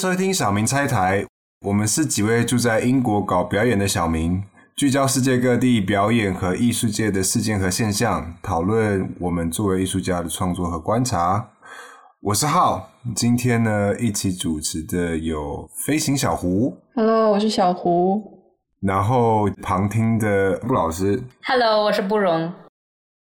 [0.00, 1.26] 收听小明拆台，
[1.60, 4.42] 我们是几位住在英国搞表演的小明，
[4.74, 11.50] 聚焦世界各地表演和艺术界的事件和现象，讨论我们作为艺术家的创作和观察。
[12.22, 18.22] 我是浩，今天呢一起主持的有飞行小胡，Hello，我是小胡。
[18.80, 21.22] 然后旁听的布老师。
[21.44, 22.50] Hello，我是布荣。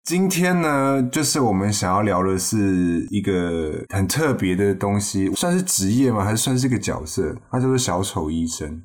[0.05, 6.23] 今天呢，就是我们想要聊的是一个很特别的东西，算是职业吗？
[6.23, 7.36] 还是算是一个角色？
[7.50, 8.84] 它叫做小丑医生。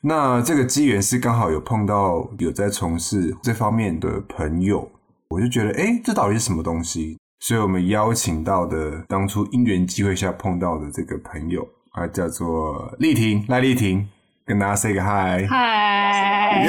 [0.00, 4.90] 那这个机缘是刚好有碰到有在从事这方面的朋友，
[5.28, 7.18] 我就觉得，哎，这到底是什么东西？
[7.40, 14.08] 所以我们邀请到的当初因缘机会下碰到的这个朋友，他叫做丽婷，赖丽婷，
[14.46, 15.46] 跟大家 say 个 hi。
[15.46, 16.66] 嗨，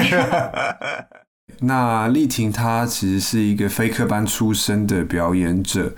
[1.59, 5.93] 那丽婷她其实是一个非科班出身的表演者，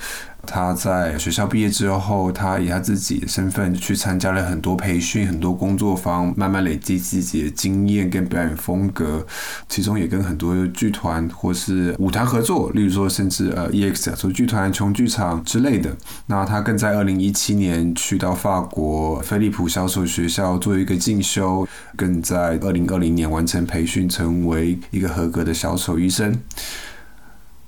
[0.47, 9.25] 他在学校毕业之后，他以他自己的身份去参加了很多培训、很多工作坊，慢慢累积自己的经验跟表演风格，
[9.67, 15.95] 其中也跟很多剧团或是舞团合作，例如说甚至呃 EX 亚洲剧团、琼剧场之类的。
[16.27, 26.39] 那他更在二零一七年去到法国菲利普小丑学校做一个进修，更在二零二零年完成培训，成为一个合格的小丑医生。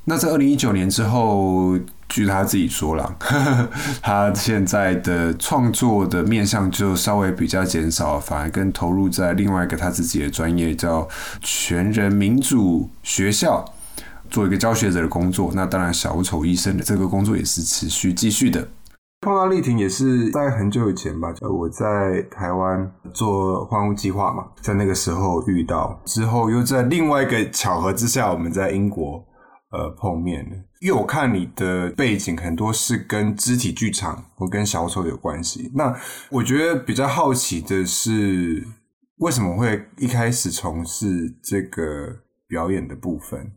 [0.05, 1.77] 那在二零一九年之后，
[2.09, 3.15] 据他自己说了，
[4.01, 11.07] 他现在的创作的面向就稍微比较减少，反而更投入在另外一个他自己的专业，叫
[11.39, 13.63] 全人民主学校，
[14.29, 15.51] 做一个教学者的工作。
[15.53, 18.67] 那当然，小丑医生的这个工作也是持续继续的。
[19.21, 29.21] 碰到丽婷也是在很久以前吧，我在台湾做换物计划嘛，在那个时候遇到，之后又在另外一个巧合之下，我们在英国
[29.71, 30.55] 呃碰面了。
[30.81, 35.93] 因为我看你的背景很多是跟肢体剧场或跟小丑有关系，那
[36.31, 38.63] 我觉得比较好奇的是，
[39.17, 43.51] 为什么会一开始从事这个表演的部分？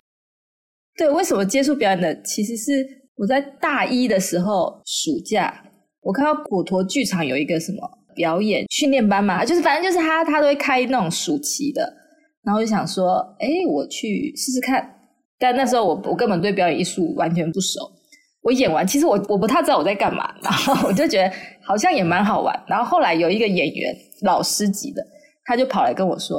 [0.96, 2.20] 对，为什么接触表演的？
[2.22, 2.84] 其实是
[3.14, 5.64] 我在大一的时候暑假，
[6.00, 7.78] 我看到果陀剧场有一个什么
[8.16, 11.94] 表演训练班嘛，就是反正就是他他都会开那种暑期的，
[12.42, 14.98] 然后就想说，哎，我去试试看。
[15.42, 17.80] 但那时候我我根本对表演艺术完全不熟，
[18.42, 22.54] 我演完其实我我不太知道我在干嘛， 然后我就觉得好像也蛮好玩。
[22.68, 23.92] 然后后来有一个演员
[24.22, 25.04] 老师级的，
[25.44, 26.38] 他就跑来跟我说：“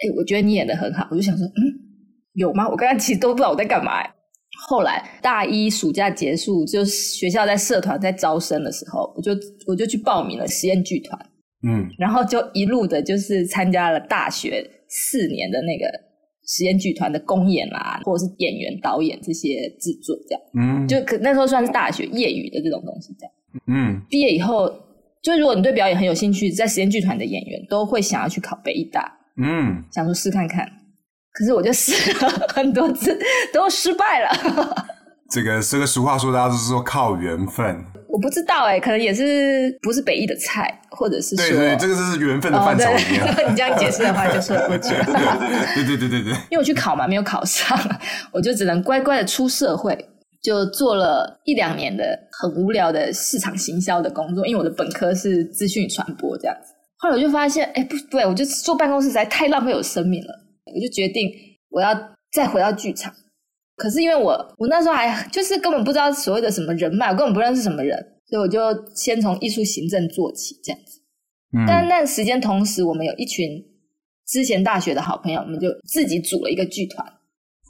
[0.00, 1.60] 哎，我觉得你演的很好。”我就想说：“嗯，
[2.32, 2.66] 有吗？
[2.68, 4.02] 我刚刚其实都不知道我在干嘛。”
[4.68, 9.32] 后来大一暑假结束，就学校在社团在招生的时候，我就
[9.66, 11.18] 我就去报名了实验剧团，
[11.66, 15.90] 嗯然后就一路的就是参加了大学四年的那个
[16.54, 23.16] 实验剧团的公演啦，或者是演员、导演这些制作，这样嗯，就可那时候算是大学业余的这种东西。
[23.18, 23.32] 这样
[23.68, 24.70] 嗯毕业以后，
[25.22, 30.68] 就如果你对表演很有兴趣，在实验剧团的演员都会想要去考北艺大，嗯，想说试看看。
[31.32, 33.18] 可是我就试了很多次，
[33.54, 34.86] 都失败了。
[35.32, 37.82] 这个这个俗话说，大家都是说靠缘分。
[38.12, 43.34] 我不知道哎、可能也是不是北艺的菜，或者是说对对，这个就是缘分的哦范畴里面。
[43.34, 45.04] 对， 你这样解释的话就说得过去了。
[45.74, 47.78] 对对对对对，因为我去考嘛，没有考上，
[48.30, 49.96] 我就只能乖乖的出社会，
[50.42, 52.04] 就做了一两年的
[52.38, 54.46] 很无聊的市场行销的工作。
[54.46, 60.34] 因为我的本科是资讯传播这样子，后来我就发现，哎，不对，我就坐办公室实在太浪费我生命了，
[60.74, 61.30] 我就决定
[61.70, 61.98] 我要
[62.30, 63.10] 再回到剧场。
[63.82, 68.60] 可是因为我我那时候还就是根本不知道所谓的什么人脉，我根本不认识什么人，所以我就
[68.94, 71.00] 先从艺术行政做起这样子。
[71.56, 73.60] 嗯但那时间同时，我们有一群
[74.28, 77.04] 之前大学的好朋友，我们就自己组了一个剧团。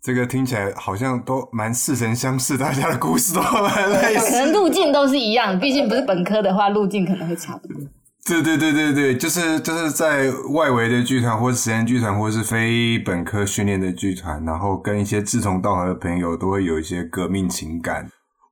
[0.03, 4.31] 这个听起来好像都蛮似曾相识，大家的故事都蛮类似可。
[4.33, 7.77] 能路径都是一样，毕竟不是本科的话，路径可能会差不多。
[8.25, 18.09] 对对对对对，就是就是在外围的剧团，或是实验剧团，或是非本科训练的剧团，然后跟一些志同道合的朋友，都会有一些革命情感。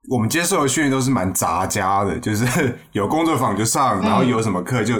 [0.08, 2.44] 我们接受的训练都是蛮杂家的，就是
[2.92, 4.94] 有工作坊就上，然后有什么课就。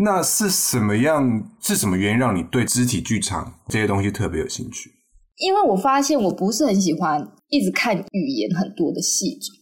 [0.00, 1.42] 那是什么样？
[1.60, 4.92] 是什么原因让你对肢体剧场这些东西特别有兴趣？
[5.36, 9.54] 因为我发现我不是很喜欢一直看语言很多的戏种，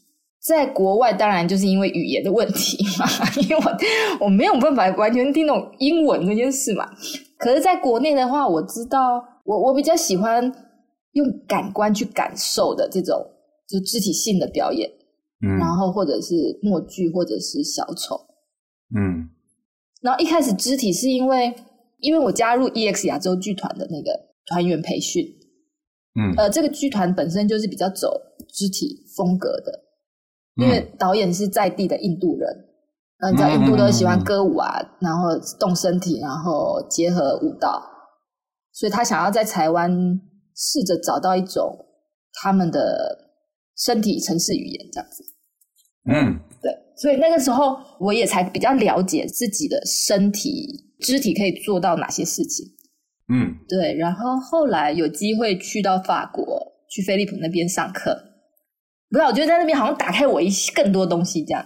[0.47, 3.07] 在国外当然就是因为语言的问题嘛，
[3.43, 6.89] 因为我我没有办法完全听懂英文这件事嘛。
[7.39, 10.45] 可是在国内的话，我知道我我比较喜欢
[11.13, 13.17] 用感官去感受的这种
[13.69, 14.89] 就肢体性的表演，
[15.45, 18.17] 嗯然后或者是默剧或者是小丑。
[18.97, 19.29] 嗯
[20.01, 21.53] 然后一开始肢体是因为
[21.99, 24.13] 因为我加入 EX 亚洲剧团的那个
[24.47, 25.25] 团员培训，
[26.15, 28.13] 嗯呃，这个剧团本身就是比较走
[28.55, 29.86] 肢体风格的，
[30.57, 30.97] 因为嗯。
[30.99, 32.49] 导演是在地的印度人，
[33.21, 37.83] 那你知道印度都喜欢歌舞啊，然后动身体，然后结合舞蹈，
[38.73, 39.91] 所以他想要在台湾
[40.55, 41.87] 试着找到一种
[42.43, 43.31] 他们的
[43.77, 45.25] 身体城市语言这样子。
[46.09, 52.65] 嗯，对，所以那个时候我也才比较了解自己的身体肢体可以做到哪些事情。
[53.29, 56.45] 嗯，对，然后后来有机会去到法国，
[56.89, 58.17] 去飞利浦那边上课，
[59.11, 61.65] 不知道我觉得在那边好像打开我一些更多东西，这样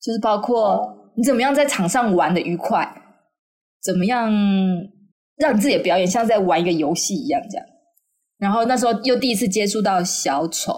[0.00, 3.02] 就是包括你怎么样在场上玩的愉快，
[3.82, 4.30] 怎么样
[5.36, 7.66] 让你自己的表演像在玩一个游戏一样这样。
[8.38, 10.72] 然后那时候又第一次接触到小丑，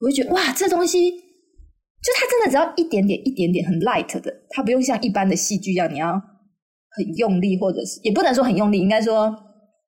[0.00, 9.34] 我就觉得哇，这东西就它真的只要一点点、一点点很 light 的，它不用像一般的戏剧一样你要很用力，或者是也不能说很用力，应该说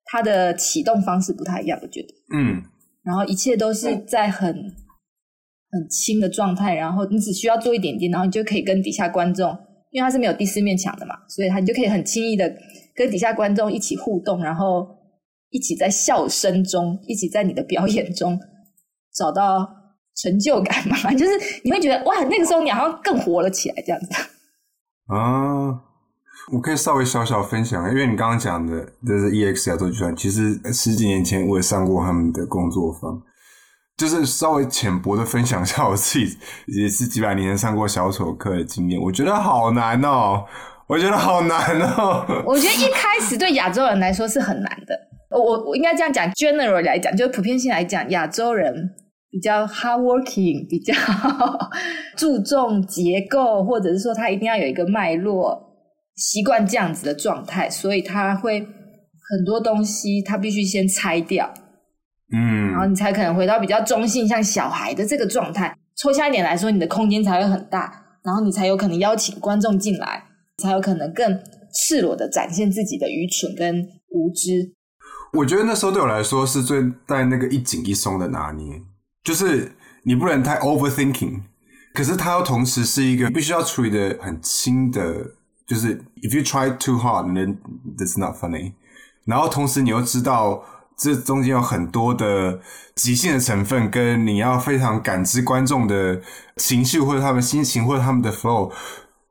[0.05, 2.07] 它的启动方式不太一样，我觉得。
[2.35, 2.61] 嗯，
[3.03, 4.75] 然后一切都是在很
[5.71, 9.49] 很轻的状态，然后你只需要做一点点，然后你就可以跟底下观众，
[9.91, 12.51] 因为它是没有第四面墙的嘛，所以他你就可以很轻易的
[12.95, 14.87] 跟底下观众一起互动，然后
[15.49, 18.39] 一起在笑声中，一起在你的表演中
[19.13, 19.67] 找到
[20.15, 21.31] 成就感嘛， 就是
[21.63, 24.07] 你会觉得哇，那个时候你好像更活了起来这样子。
[25.07, 25.69] 啊，
[26.51, 33.21] 我可以稍微小小分享，因为你刚刚讲的就是 EX 亚洲剧团，其实十几年前我也上过他们的工作坊，
[33.99, 36.37] 就是稍微浅薄的分享一下我自己
[36.79, 40.45] 也是几百年上过小丑课的经验，我觉得好难哦，
[40.87, 42.25] 我觉得好难哦。
[42.45, 44.95] 我觉得一开始对亚洲人来说是很难的，
[45.31, 48.73] 我我应该这样讲，general 来讲，就是普遍性来讲，亚洲人
[49.29, 50.93] 比较 hard working，比较
[52.15, 55.75] 注重结构，或者是说他一定要有一个脉络，
[56.15, 61.53] 习惯这样子的状态，所以他会很多东西他必须先拆掉，
[62.31, 65.75] 嗯然后你才可能回到比较中性，像小孩的这个状态。
[65.95, 70.23] 抽象一点来说，你的空间才会很大，然后你才有可能邀请观众进来，
[70.57, 71.37] 才有可能更
[71.73, 74.73] 赤裸的展现自己的愚蠢跟无知。
[75.33, 78.81] 我觉得那时候对我来说是最在那个一紧一松的拿捏，
[79.23, 79.73] 就是
[80.03, 81.41] 你不能太 overthinking，
[81.93, 85.01] 可是它又同时是一个必须要处理的很轻的，
[85.67, 87.57] 就是 if you try too hard then
[87.97, 88.71] it's not funny，
[89.25, 90.63] 然后同时你又知道
[90.99, 92.59] 这中间有很多的
[92.95, 96.19] 即兴的成分，跟你要非常感知观众的
[96.57, 98.71] 情绪或者他们心情或者他们的 flow。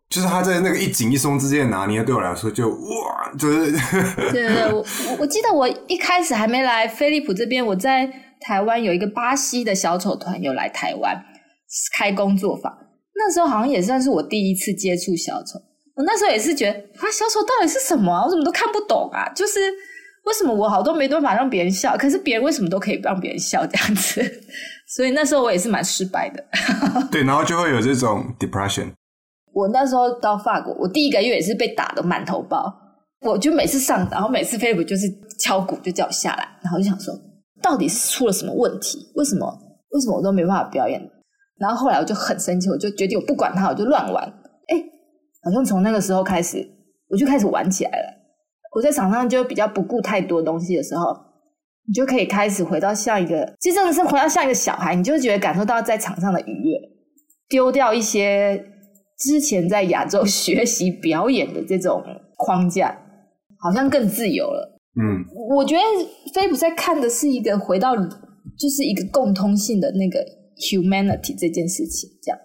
[0.09, 3.71] 就是他在那个一紧一松之间的拿捏，对我来说就哇，就是
[4.33, 4.83] 对对 对，我
[5.21, 8.11] 我记得我一开始还没来飞利浦这边，我在
[8.41, 11.23] 台湾有一个巴西的小丑团有来台湾
[11.93, 12.73] 开工作坊，
[13.15, 15.61] 那时候好像也算是我第一次接触小丑。
[15.95, 18.25] 我那时候也是觉得啊，小丑到底是什么？
[18.25, 19.29] 我怎么都看不懂啊！
[19.35, 19.61] 就是
[20.29, 24.23] 为什么我好多没办法让别人笑，可是别人为什么都可以让别人笑这样子？
[24.87, 26.45] 所以那时候我也是蛮失败的。
[27.11, 28.93] 对，然后就会有这种 depression。
[29.55, 32.73] 我那时候到法国，我第一个月也是被打的满头包。
[33.23, 35.07] 我就每次上，然后每次菲利普就是
[35.41, 37.13] 敲鼓就叫我下来，然后就想说，
[37.63, 39.11] 到底是出了什么问题？
[39.17, 39.47] 为什么
[39.91, 41.01] 为什么我都没办法表演？
[41.59, 44.23] 然后后来我就很生气，我就决定我不管他，我就乱玩。
[44.69, 44.77] 哎，
[45.43, 46.65] 好像从那个时候开始，
[47.09, 48.18] 我就开始玩起来了。
[48.75, 51.15] 我在场上就比较不顾太多东西的时候，
[51.87, 56.79] 你就可以开始回到像一个，其实真的是回到像一个小孩，你就会觉得感受到在场上的愉悦，
[57.49, 58.65] 丢掉一些。
[59.21, 62.01] 之前在亚洲 学习表演的这种
[62.37, 62.97] 框架，
[63.59, 64.79] 好像更自由了。
[64.95, 65.83] 嗯，我觉得
[66.33, 70.25] 菲普在看的是一个回到，就是一个共通性的那个
[70.59, 72.39] humanity 这件事情，这样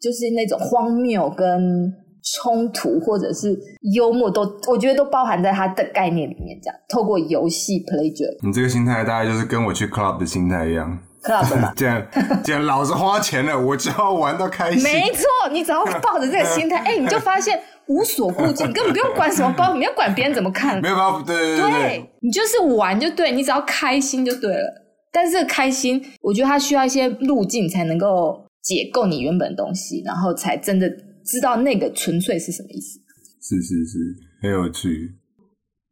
[0.00, 1.92] 就是那种荒谬跟
[2.32, 3.58] 冲突或者是
[3.94, 6.58] 幽默都，我觉得都包含在他的概念里面。
[6.62, 10.98] 这样透过游戏 pleasure，你这个心态大概就是跟我去 club 的心态一样。
[11.22, 12.06] club 嘛， 这样，
[12.44, 14.82] 这样老子花钱了，我就要玩到开心。
[14.82, 24.82] 没错，你只要抱着这个心态， 哎，你就发现无所顾忌，你根本不用管什么包，你不要管别人怎么看，没有办法，对对你就是玩就对，你只要开心就对了。
[25.12, 30.90] 但是这个开心，我觉得它需要一些路径才能够解构你原本的东西，然后才真的
[31.24, 33.00] 知道那个纯粹是什么意思。
[33.40, 33.98] 是是是，
[34.42, 35.14] 很有趣。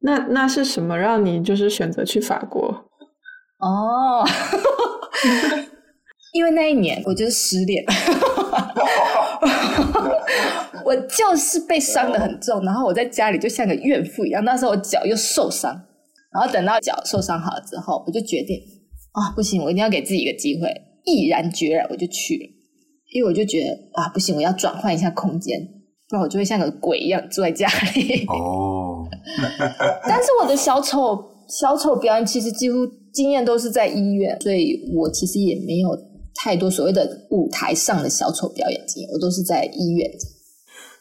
[0.01, 2.85] 那那是什么让你就是选择去法国？
[3.59, 4.27] 哦，
[6.35, 7.85] 因为那一年我就是失恋，
[10.85, 14.45] 我就是被伤的很重，然后我在家里就像个怨妇一样。
[14.45, 15.73] 那时候我脚又受伤，
[16.33, 18.61] 然后等到脚受伤好了之后，我就决定
[19.13, 20.69] 啊，不行，我一定要给自己一个机会，
[21.05, 22.49] 毅然决然我就去了，
[23.13, 25.61] 因为我就觉得啊，不行，我要转换一下空间，
[26.09, 28.25] 不然我就会像个鬼一样坐在家里。
[28.27, 29.07] 哦，
[30.09, 32.79] 但是我的小丑小丑表演其实几乎
[33.13, 35.91] 经验都是在医院，所以我其实也没有
[36.43, 40.11] 太多所谓的舞台上的小丑表演经验，我都是在医院。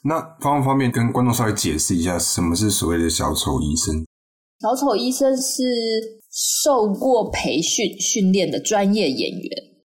[0.03, 4.03] 那方不方便跟观众稍微解释一下，什么是所谓的小丑医生？
[4.60, 5.63] 小丑医生是
[6.30, 9.50] 受过培训训练的专业演员，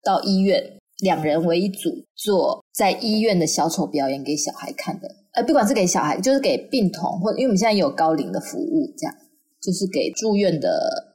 [0.04, 0.62] 到医院
[1.04, 5.08] 两人为一组做在医院的小丑表演给小孩看的。
[5.34, 9.16] 呃，不管是给小孩，就是给病童，或者因为我们现在有高龄的服务，这样
[9.62, 10.70] 就是给住院的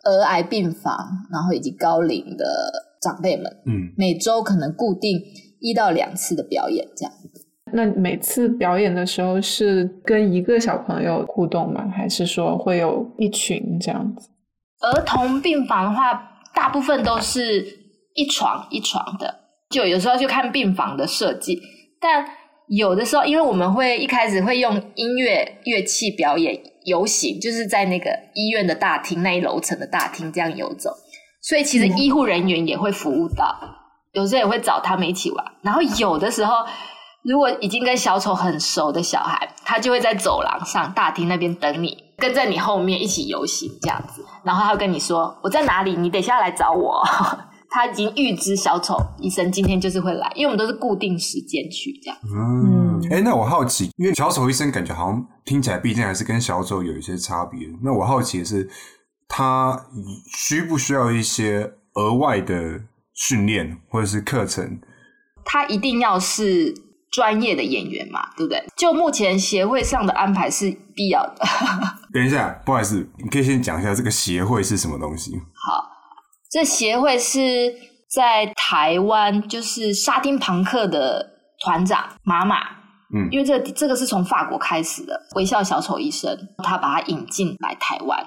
[0.04, 0.97] 儿癌病房，
[1.33, 2.45] 然后以及高龄的
[3.00, 5.21] 长辈们，嗯，每周可能固定
[5.61, 7.12] 一到两次的表演，这样。
[7.73, 11.87] 那每次表演的时候是跟一个小朋友互动吗？
[11.88, 14.28] 还是说会有一群这样子？
[14.80, 17.62] 儿童病房的话，大部分都是
[18.14, 19.33] 一床一床的，
[19.70, 21.60] 就有时候就看病房的设计。
[22.00, 22.25] 但
[22.68, 30.90] 有的时候，因为我们会一开始会用音乐乐器表演游行，就是在那个医院的大厅那一楼层的大厅这样游走，
[31.42, 33.58] 所以其实医护人员也会服务到，
[34.12, 35.44] 有时候也会找他们一起玩。
[35.62, 36.66] 然后有的时候。
[37.25, 44.25] 如果已经跟小丑很熟的小孩，他就会在走廊上、大厅那边等你，跟在你后面一起游行这样子。
[44.44, 45.96] 然后他会跟你说：“我在哪里？
[45.96, 47.02] 你等下来找我。”
[47.70, 52.18] 他已经预知小丑医生今天就是会来，因为我们都是固定时间去这样。
[52.25, 57.68] 嗯，哎，那我好奇，因为小丑医生感觉好像听起来毕竟还是跟小丑有一些差别。
[57.82, 58.68] 那我好奇的是，
[59.28, 59.87] 他
[60.37, 62.80] 需不需要一些额外的
[63.14, 64.80] 训练或者是课程？
[65.44, 66.87] 他一定要是。
[67.10, 68.62] 专业的演员嘛，对不对？
[68.76, 71.37] 就目前协会上的安排是必要的。
[72.12, 75.40] 等一下，不好意思，你可以先讲一下这个协会是什么东西。
[75.54, 75.88] 好，
[76.50, 77.75] 这协会是
[78.11, 81.28] 在台湾，就是沙丁庞克的
[81.64, 82.57] 团长马马，
[83.14, 88.26] 嗯，因为这这个是从法国开始的微笑小丑医生，他把它引进来台湾，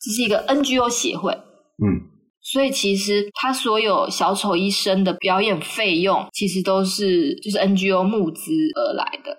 [0.00, 2.14] 这是一个 NGO 协会，嗯。
[2.48, 9.32] 所以其实他所有小丑医生的表演费用，其实都是就是 NGO 募资而来的。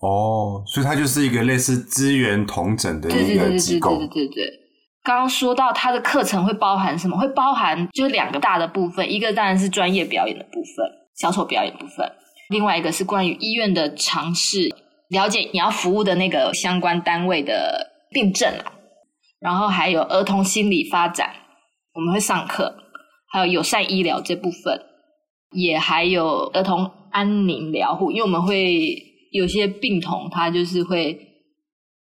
[0.00, 3.98] 哦，所以它就是一个类似资源同整的一个机构。
[3.98, 4.60] 对对对对对。
[5.08, 7.16] 刚刚说到他的课程会包含什么？
[7.16, 10.86] 会包含就是两个大的部分，一个当然是专业表演的部分，
[11.16, 12.06] 小丑表演部分；
[12.50, 14.68] 另外一个是关于医院的尝试，
[15.08, 18.72] 了解你要服务的那个相关单位的病症啊，
[19.40, 21.30] 然后还有儿童心理发展。
[21.94, 22.76] 我们会上课，
[23.32, 24.78] 还有友善医疗这部分，
[25.52, 28.94] 也还有儿童安宁疗护，因为我们会
[29.32, 31.14] 有些病童，他就是会，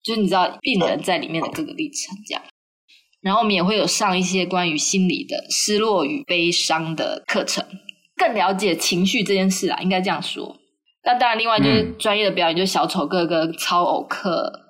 [0.04, 2.42] 就是你知道病人在里面的这个历程这样。
[3.24, 7.64] 然后我们也会有上一些关于心理的失落与悲伤的课程，
[8.16, 10.54] 更了解情绪这件事啊，应该这样说。
[11.02, 14.60] 那当然，另外就是专业的表演，就是小丑哥哥超偶课。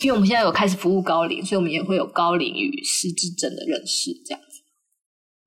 [0.00, 4.62] 因为我们现在有开始服务高龄，所以我们也会有高龄与失智症的认识，这样子。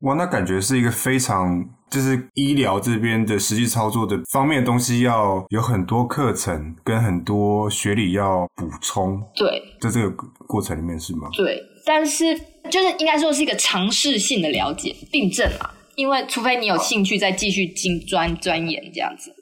[0.01, 9.21] 哇，那感觉是一个非常就是医疗这边的实际操作的方面的东西，要有很多课程跟很多学理要补充。
[9.35, 10.09] 对，在这个
[10.47, 11.27] 过程里面是吗？
[11.35, 12.37] 对，但是
[12.69, 19.33] 就是应该说是一个尝试性的了解病症嘛，因为除非你有兴趣再继续进专钻研这样子，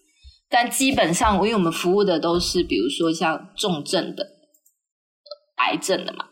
[0.50, 4.34] 但基本上因为我们服务的都是比如说像重症的。
[5.56, 6.26] 癌症的嘛，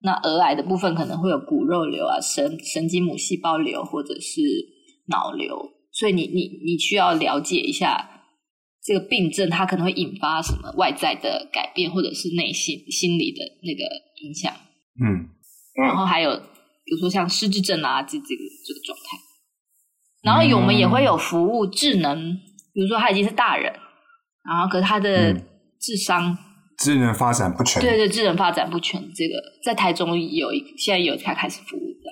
[0.00, 4.40] 那儿癌的部分可能会有骨肉瘤啊、神神经母细胞瘤或者是
[5.06, 5.56] 脑瘤，
[5.92, 8.24] 所以你你你需要了解一下
[8.82, 13.84] 这个病症，它可能会引发什么外在的改变，或者是内心心理的那个
[14.24, 14.52] 影响。
[15.00, 15.28] 嗯，
[15.74, 19.18] 然后还有比如说像失智症啊，这这个这个状态。
[20.22, 22.34] 然后我们也会有服务智能，
[22.72, 23.72] 比如说他已经是大人，
[24.44, 25.34] 然后可是他的
[25.80, 26.36] 智商。
[26.76, 32.10] 智能发展不全，对对，智能发展不全，这个在台中有一现在有才开始服务的，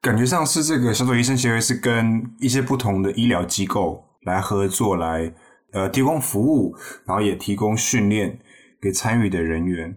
[0.00, 5.34] 感觉上是这个小丑医生协会是跟一些不同的医疗机构来合作，来
[5.74, 6.74] 呃提供服务，
[7.06, 8.38] 然后也提供训练
[8.80, 9.94] 给参与的人员。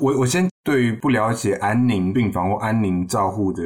[0.00, 3.62] 我我先对于不了解安宁病房或安宁照护的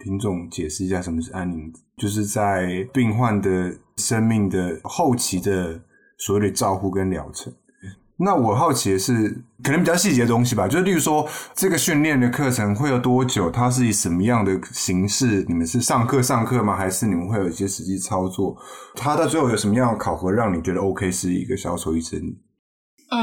[0.00, 5.80] 听众解释一下什么是安宁，就是在病患的生命的后期的
[6.18, 7.52] 所谓的照护跟疗程。
[8.18, 9.28] 那我好奇的是，
[9.62, 13.50] 可能比较细节的东西吧，就是例如说，这个训练的课程会有多久？
[13.50, 15.44] 它是以什么样的形式？
[15.46, 16.74] 你们是上课上课吗？
[16.74, 18.56] 还是你们会有一些实际操作？
[18.94, 22.18] 它到最后有什么样的考核，让你觉得 OK 是一个小丑医生？
[22.18, 23.20] 嗯，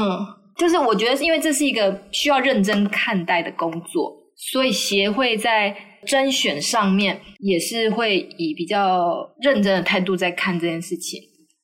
[0.56, 11.20] 就是我觉得，因为这是一个需要认真看待的工作，所以协会在甄选上面也是会以比较认真的态度在看这件事情。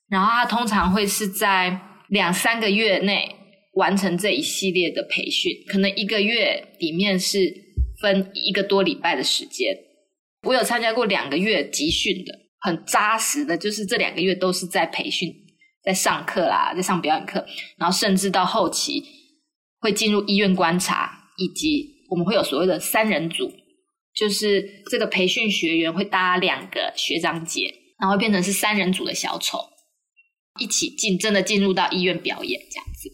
[0.08, 1.80] 然后，它通常会是在。
[2.10, 3.36] 两三个月内
[3.74, 7.38] 完成这一系列的培训，可能一个月里面是
[8.02, 9.72] 分一个多礼拜的时间。
[10.42, 15.32] 我有参加过两个月集训的，很扎实的，就是这两个月都是在培训
[15.82, 17.44] 在上课啦，在上表演课，
[17.78, 19.02] 然后甚至到后期
[19.80, 23.50] 会进入医院观察，以及我们会有所谓的三人组，
[24.14, 29.58] 就是这个培训学员会搭两个学长姐，然后变成是三人组的小丑，
[30.60, 33.08] 一起进真的进入到医院表演这样子，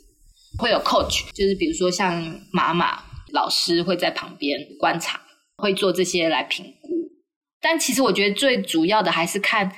[0.58, 5.20] 会有 coach，就是比如说像妈妈老师会在旁边观察，
[5.58, 6.88] 会做这些来评估，
[7.60, 9.72] 但其实我觉得最主要的还是看。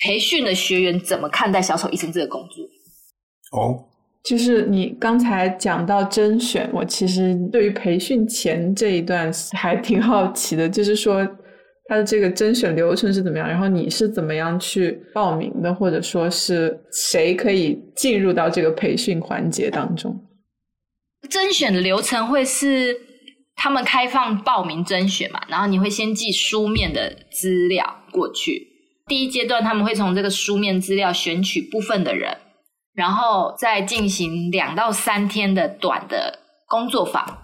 [0.00, 2.64] 培训的学员怎么看待小丑医生这个工作？
[3.58, 3.84] 哦，
[4.24, 11.24] 就是你刚才讲到甄选，我其实对于培训前这一段还挺好奇的，就是说
[11.86, 20.20] 他的这个甄选流程是怎么样，然后你是怎么样去报名的，或者说是谁可以进入到这个培训环节当中？
[21.30, 22.96] 甄选的流程会是
[23.54, 28.73] 他们开放报名甄选嘛，然后你会先寄书面的资料过去。
[29.06, 32.38] 第一阶段，他们会从这个书面资料选取部分的人，
[32.94, 37.40] 然后再进行两到三天的短的工作坊。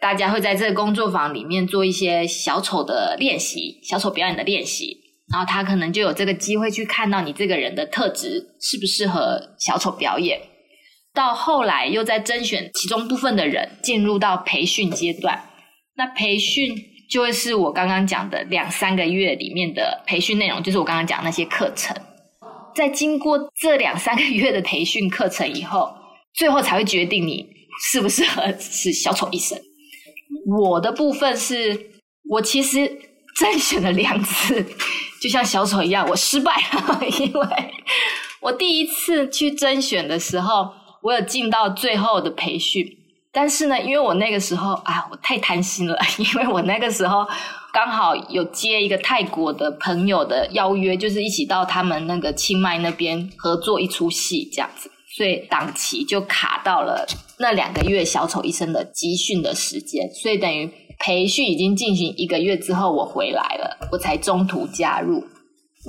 [0.00, 4.98] 大家会在这个工作坊里面做一些小丑的练习，小丑表演的练习。
[5.32, 10.40] 然后他可能就有这个机会去看到你这个人的特质适不适合小丑表演。
[11.14, 15.48] 到后来又在甄选其中部分的人进入到培训阶段。
[15.96, 16.93] 那培训。
[17.14, 21.96] 就会是我刚刚讲的两三个月里面的培训内容，就是我刚刚讲那些课程。
[22.74, 25.94] 在经过这两三个月的培训课程以后，
[26.34, 27.46] 最后才会决定你
[27.80, 29.56] 适不适合是小丑医生。
[30.58, 31.88] 我的部分是
[32.28, 32.90] 我其实
[33.36, 34.66] 甄选了两次，
[35.22, 37.46] 就像小丑一样，我失败了， 因为
[38.40, 40.68] 我第一次去甄选的时候，
[41.04, 42.84] 我有进到最后的培训。
[43.34, 47.26] 但是呢，因为我那个时候啊，我太贪心了， 因为我那个时候
[47.72, 57.04] 刚好有接一个泰国的朋友的邀约，就是一起到他们那个清迈那边合作一出戏这样子，所以档期就卡到了
[57.40, 65.24] 那两个月小丑医生的集训的时间，所以等于培训已经进行一个月之后，我回来了，我才中途加入。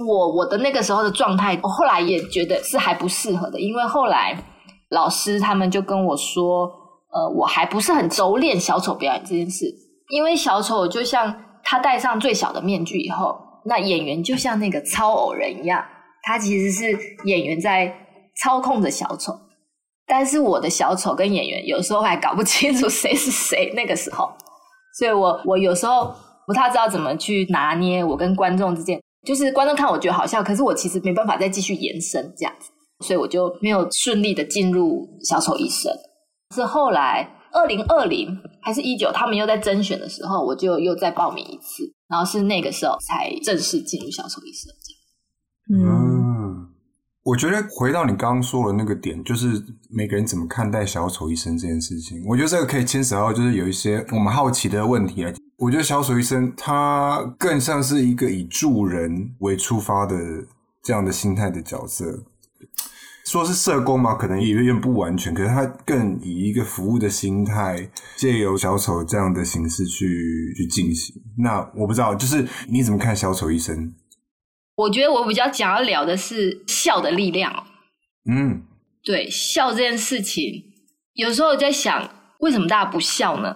[0.08, 4.44] 我我的那个时候的状态，我后来也觉得是还不适合的，因为后来
[4.90, 6.85] 老师他们就跟我说。
[7.16, 9.74] 呃，我还不是很熟练小丑表演这件事，
[10.10, 15.82] 因为小丑就像他戴上最小的面具以后，那演员就像那个操偶人一样，
[16.24, 17.96] 他其实是演员在
[18.44, 19.34] 操控着小丑，
[20.06, 24.30] 但是我的小丑跟演员有时候还搞不清楚谁是谁，那个时候，
[25.00, 26.14] 所以我我有时候
[26.46, 32.72] 不太知道怎么去拿捏我跟观众之间，就是观众看我觉得好笑，可是我其实没办法再继续延伸这样子，
[33.06, 35.94] 所以我就没有顺利的进入小丑一生。
[36.54, 44.72] 是后来二零二零还是一九，他们又在甄选的时候，我就又再报名一次，然后是那个时候才正式进入小丑医生。
[45.74, 46.70] 嗯，
[47.24, 49.48] 我觉得回到你刚刚说的那个点，就是
[49.90, 55.34] 每个人怎么看待小丑医生这件事情，我觉得这个可以牵扯到就是有一些我们好奇的问题啊。
[55.58, 60.16] 我觉得小丑医生他更像是一个以助人为出发的
[60.84, 62.24] 这样的心态的角色。
[63.26, 65.34] 说是社工嘛，可能也有点不完全。
[65.34, 71.16] 可是他更以一个服务的心态，借由小丑这样的形式去去进行。
[71.40, 73.94] 那我不知道，就是你怎么看小丑医生？
[74.76, 77.66] 我觉得我比较想要聊的是笑的力量。
[78.30, 78.62] 嗯，
[79.04, 80.64] 对，笑这件事情，
[81.14, 82.08] 有时候我在想，
[82.42, 83.56] 为什么大家不笑呢？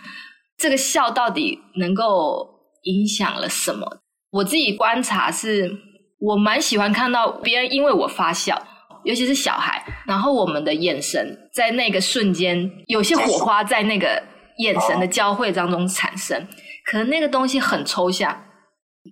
[0.56, 2.48] 这个笑到底能够
[2.84, 3.98] 影响了什么？
[4.30, 5.70] 我自己观察是，
[6.18, 8.68] 我蛮喜欢看到别人因为我发笑。
[9.04, 14.22] 尤其是小孩，然后我们的眼神在那个瞬间，有些火花在那个
[14.58, 16.46] 眼神的交汇当中产生，
[16.84, 18.44] 可能那个东西很抽象，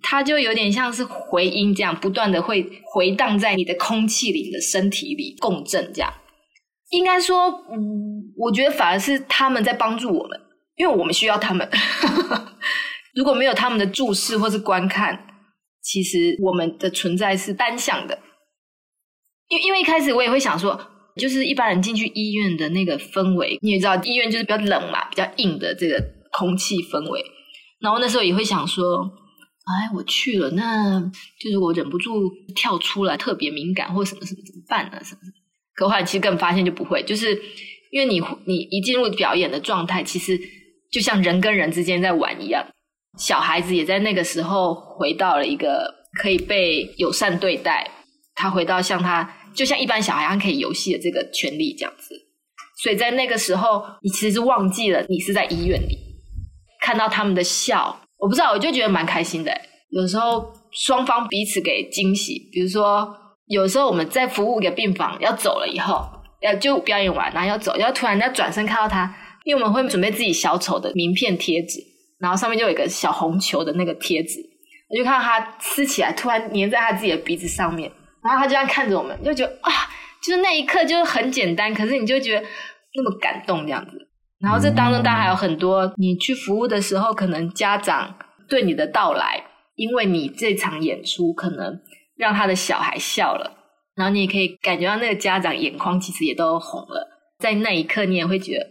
[0.01, 6.13] 它就有点像是回音这样，不断的会回荡在你的空气里、你的身体里共振这样。
[6.89, 10.39] 应该说，嗯，我觉得反而是他们在帮助我们，
[10.75, 11.69] 因为我们需要他们。
[13.15, 15.27] 如果没有他们的注视或是观看，
[15.81, 18.17] 其实我们的存在是单向的。
[19.51, 20.79] 因因为一开始我也会想说，
[21.17, 27.21] 就是一般人进去医院的那个氛围，你也知道，医院就是比较冷嘛，比较硬的这个空气氛围。
[27.81, 29.03] 然后那时候也会想说，
[29.65, 31.01] 哎，我去了，那
[31.37, 35.03] 就是我忍不住跳出来，特别敏感或什么什么怎么办呢？
[35.03, 35.19] 什么？
[35.75, 37.37] 可后来其实更发现就不会，就是
[37.91, 40.39] 因为你你一进入表演的状态，其实
[40.89, 42.65] 就像人跟人之间在玩一样，
[43.17, 47.91] 小孩子也在那个时候回到了一个可以被友善对待，
[48.33, 49.39] 他回到像他。
[49.53, 52.15] 就像一般小孩他可以游戏的这个权利这样子，
[52.81, 55.97] 所以在那个时候，你其实是忘记了你是在医院里
[56.81, 59.51] 看到他们的笑，我不知道，我就觉得蛮开心的。
[59.89, 63.13] 有时候双方彼此给惊喜，比如说
[63.47, 66.09] 有时候我们在服务一个病房要走了以后，
[66.41, 71.79] 要就表演完，然后要走，然后突然要转身看到他，因为我们会准备自己小丑的名片贴纸，
[72.19, 74.39] 然后上面就有一个小红球的那个贴纸，
[74.89, 77.91] 我就看到他撕起来，突然粘在他自己的鼻子上面，
[78.23, 79.71] 然后他就这样看着我们，就觉得啊，
[80.23, 82.47] 就是那一刻就是很简单，可是你就觉得
[82.95, 84.09] 那么感动这样子。
[84.39, 88.15] 然后这当中当然还有很多，你去服务的时候，可能家长
[88.47, 89.43] 对你的到来，
[89.75, 91.79] 因为你这场演出可能。
[92.17, 93.51] 让他的小孩笑了，
[93.95, 97.07] 然后你也可以感觉到那个家长眼眶其实也都红了，
[97.39, 98.67] 在那一刻你也会觉得，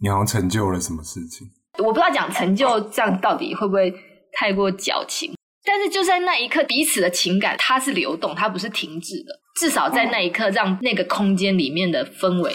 [0.00, 1.48] 你好像成就了什么事情。
[1.78, 3.92] 我不知道讲成就这样到底会不会
[4.32, 5.34] 太过矫情，
[5.68, 9.38] 但是就在那一刻，彼此的情感它是流动，它不是停滞的。
[9.60, 12.50] 至少在那一刻，让那个空间里面的氛围，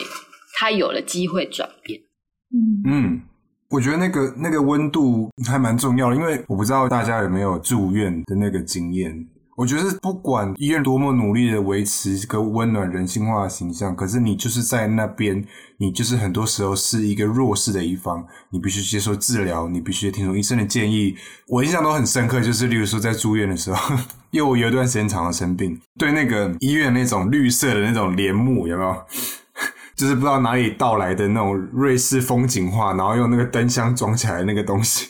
[0.56, 2.02] 它有了机会转变。
[2.50, 3.22] 嗯嗯，
[3.70, 9.28] 我觉得那个那个温度还蛮重要的，因为我不知道大家有没有住院的那个经验。
[9.56, 15.46] 我觉得不管医院多么努力的维持一个温暖人性化的形象，可是你就是在那边，
[15.78, 21.16] 你就是很多时候是一个弱势的一方，你必须接受治疗，你必须听从医生的建议。
[21.48, 23.96] 我印象都很深刻，就是例如说在住院的时候，
[24.32, 29.04] 因为我有一段时间常常生病，对那个医院那种绿色的那种帘幕有没有？
[29.96, 35.10] 就是不知道哪里到来的那种瑞士风景画，然后用那个灯箱装起来那个东西。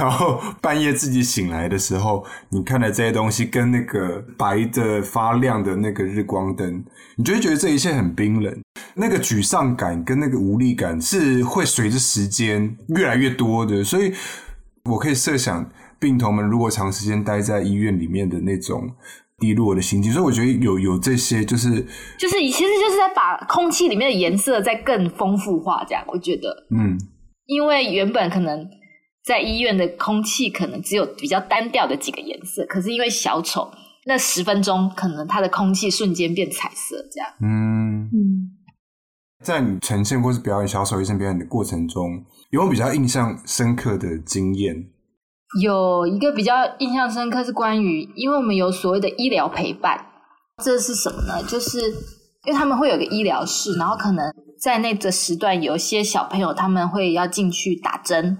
[0.00, 6.82] 然后半夜自己醒来的时候，你看的这些东西跟那个白的发亮的那个日光灯，
[7.16, 8.58] 你就会觉得这一切很冰冷。
[8.94, 13.84] 那个沮丧感跟那个无力感是会随着时间越来越多的。
[13.84, 14.10] 所以
[14.84, 18.90] 我可以设想病童们如果长时间待在医院里面的那种
[19.38, 20.10] 低落的心情。
[20.10, 21.68] 所以我觉得有有这些，就是
[22.16, 25.84] 就是其实就是在把空气里面的颜色再更丰富化。
[25.86, 26.98] 这样我觉得，嗯，
[27.44, 28.66] 因为原本可能。
[29.24, 33.70] 在医院的空气可能只有比较单调的几个颜色，可是因为小丑
[34.06, 37.28] 那十分钟，可能它的空气瞬间变彩色，这样。
[37.42, 38.50] 嗯嗯，
[39.44, 44.90] 在你呈现或是表演小丑医生表演的过程中，有有比较印象深刻的经验？
[45.60, 50.06] 有一个比较印象深刻是关于，因为我们有所谓的医疗陪伴，
[50.64, 51.42] 这是什么呢？
[51.42, 51.78] 就是
[52.46, 58.38] 因为他们会有个医疗室，然后可能在那个时段，有些小朋友他们会要进去打针。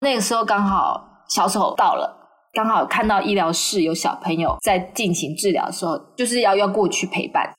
[0.00, 2.16] 那个时候刚好小丑到了，
[2.54, 7.52] 刚好看到医疗室有小朋友在进行治疗的时候，就是要要过去陪伴。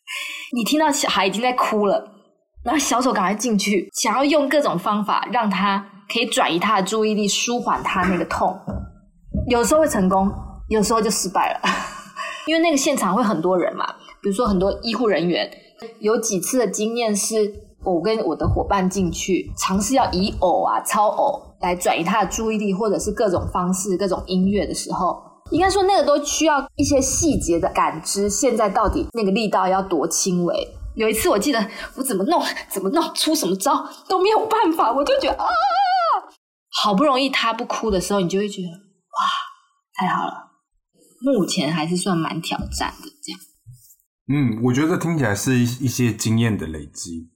[0.53, 2.11] 你听到小孩已经在哭了，
[2.63, 8.59] 然后小丑赶快进去，想要用各种方法让他可以转移他的注意力，舒缓他那个痛。
[9.47, 10.31] 有时候会成功，
[10.69, 11.69] 有时候就失败了，
[12.47, 13.85] 因为那个现场会很多人嘛，
[14.21, 15.49] 比如说很多医护人员。
[15.99, 17.51] 有几次的经验是，
[17.83, 21.50] 我跟我的伙伴进去尝试要以偶啊、超偶。
[21.61, 25.21] 来转移他的注意力，或者是各种方式、各种音乐的时候，
[25.51, 28.29] 应该说那个都需要一些细节的感知。
[28.29, 30.67] 现在到底那个力道要多轻微？
[30.95, 35.45] 有一次我记得我怎么弄、怎么弄出什么招都没有办法，我就觉得啊，
[36.81, 39.25] 好不容易他不哭的时候，你就会觉得哇，
[39.93, 40.51] 太好了。
[41.21, 43.39] 目前还是算蛮挑战的这样。
[44.27, 47.30] 嗯，我觉得听起来是一一些经验的累积。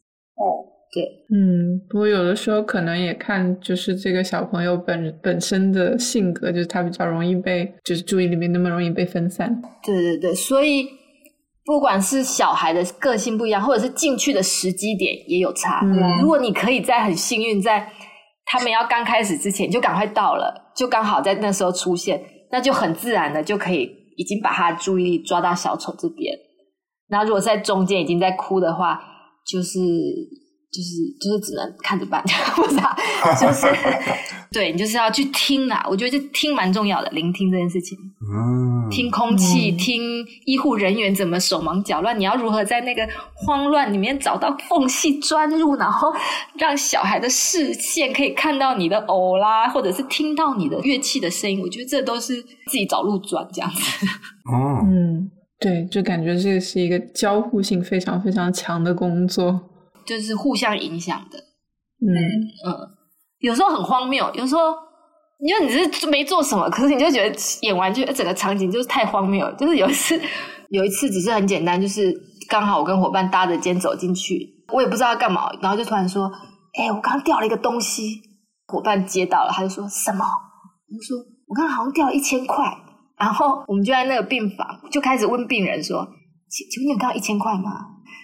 [0.95, 9.61] 对，嗯，不过有的时候可能也看就是这个小朋友本本身的性格，就是他比较容易被，就是注意力没那么容易被分散。
[9.83, 10.87] 对对对，所以
[11.65, 15.81] 不管是小孩的个性不一样，或者是进去的时机点也有差。
[16.21, 17.91] 如果你可以在很幸运，在
[18.45, 26.33] 他们要刚开始之前就赶快到了，就刚好在那时候出现，那就很自然的就可以已经把他的注意力抓到小丑这边。
[27.09, 28.97] 那如果在中间已经在哭的话，
[29.45, 29.77] 就是。
[30.75, 30.89] 就是
[31.21, 32.21] 就是只能看着办，
[32.55, 32.75] 不是？
[33.39, 33.67] 就是
[34.51, 35.85] 对你就是要去听啊！
[35.89, 37.97] 我觉得就听蛮重要的，聆听这件事情。
[38.21, 40.01] 嗯，听空气，听
[40.45, 46.13] 医护人员怎么手忙脚乱，你要如何在那个慌乱里面找到缝隙钻入，然后
[46.57, 51.61] 让小孩的视线可以看到你的偶啦，或者是听到你的乐器的声音。
[51.61, 54.05] 我觉得这都是自己找路钻这样子。
[54.45, 59.59] 哦，嗯，对，就感觉这是一个交互性非常非常强的工作。
[60.05, 62.07] 就是互相影响的，嗯
[62.67, 62.71] 嗯，
[63.39, 64.73] 有时候很荒谬，有时候
[65.39, 69.51] 因为你是没做什么，可是你就觉得演完就整个场景就是太荒谬。
[69.55, 70.19] 就是有一次，
[70.69, 72.13] 有一次只是很简单，就是
[72.47, 76.31] 刚好我跟伙伴搭着肩走进去，我也不知道干嘛，然后就突然说
[76.79, 78.21] ：“哎，我刚刚掉了一个东西。”
[78.67, 80.25] 伙伴接到了，他就说什么？
[80.25, 82.65] 我就说：“我刚刚好像掉了一千块。”
[83.15, 86.03] 然后我们就在那个病房就开始问病人说
[86.49, 87.71] ：“请请问你有掉一千块吗？”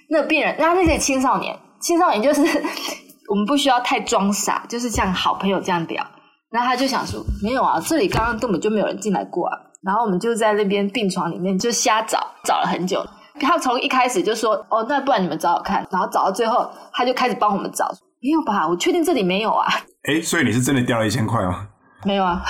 [0.09, 1.55] 那个病人，然后那些青少年。
[1.81, 2.41] 青少年就是
[3.29, 6.05] 我们不需要太装傻，就是像好朋友这样聊。
[6.51, 13.01] 然后他就想说：“没有啊，这里刚刚根本就没有人进来过啊。”然后我们就在那边病床里面就瞎找，找了很久。
[13.39, 17.89] 他从一开始就说：“哦，那不然你们找找看。”然后找到最后，他就开始帮我们找。
[18.21, 18.67] 没有吧？
[18.67, 19.65] 我确定这里没有啊。
[20.03, 21.69] 哎，所以你是真的掉了一千块吗？
[22.03, 22.43] 没有啊，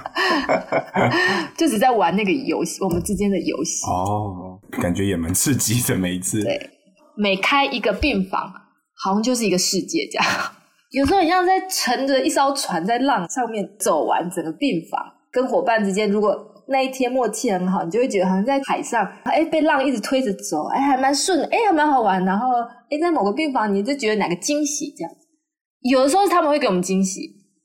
[1.56, 3.86] 就只在玩那个游戏，我们之间的游戏。
[3.88, 6.42] 哦，感觉也蛮刺激的，每一次。
[6.42, 6.58] 对，
[7.20, 8.52] 每开一个病房，
[9.02, 10.26] 好像就是一个世界这样。
[10.92, 16.34] 有时候你像在乘着一艘船在浪上面走完整个病房，跟伙伴之间如果
[16.68, 22.24] 那一天默契很好，你就会觉得好像在海上，哎，被浪一直推着走，哎，还蛮顺，哎，还蛮好玩。
[22.24, 22.48] 然后，
[22.90, 25.12] 哎，在某个病房，你就觉得哪个惊喜这样。
[25.80, 27.20] 有的时候他们会给我们惊喜，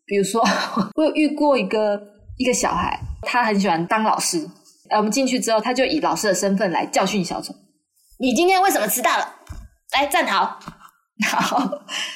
[0.05, 0.41] 比如说
[0.95, 2.01] 我有遇过一个
[2.37, 4.45] 一个小孩，他很喜欢当老师，
[4.89, 7.53] 哎，我们进去之后，他就以老师的身份来教训小丑
[8.19, 9.35] ：“你今天为什么迟到了？
[9.93, 10.59] 来站好。
[11.31, 11.59] ”然后，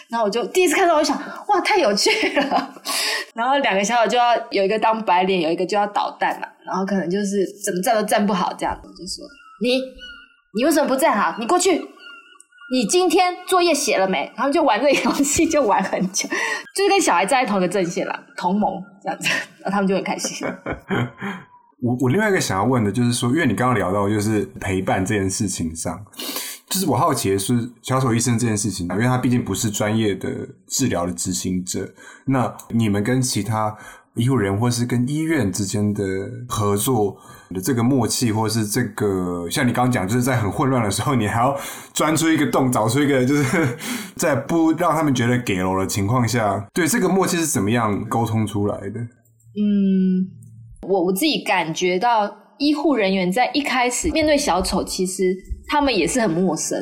[0.09, 1.15] 然后我就第一次看到，我想，
[1.47, 2.09] 哇，太有趣
[2.39, 2.73] 了。
[3.35, 6.47] 然后两个小丑就要有一个当白脸，有一个就要捣蛋嘛。
[6.65, 9.23] 然后可能就是怎么站都站不好，这样子就说
[9.61, 9.79] 你，
[10.57, 11.37] 你为什么不站好？
[11.39, 11.79] 你过去，
[12.73, 14.29] 你今天作业写了没？
[14.35, 16.27] 然后就玩这个游戏，就玩很久，
[16.75, 20.45] 就是跟小孩站在同一个阵线了，同盟这样子，然后他们就很开心。
[21.83, 26.03] 我我另外一个想要问的就是说，因为你刚刚聊到就是陪伴这件事情上。
[26.69, 30.29] 就是我好奇的是小丑医生这件事情，因为他毕竟不是专业的
[30.67, 31.89] 治疗的执行者。
[32.25, 33.75] 那你们跟其他
[34.15, 36.03] 医护人或是跟医院之间的
[36.47, 37.15] 合作
[37.51, 41.57] 的这个默契，或是这个像你刚刚讲，就是在很混乱的时候，你还要
[41.93, 43.77] 钻出一个洞，找出一个，就是
[44.17, 48.99] 在不让他们觉得给了的情况下，对这个默契是怎么样沟通出来的？
[49.55, 50.27] 嗯，
[50.87, 55.35] 我我自己感觉到医护人员在一开始面对小丑，其实。
[55.69, 56.81] 他们也是很陌生，